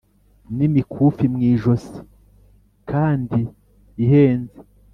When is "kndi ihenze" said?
2.89-4.57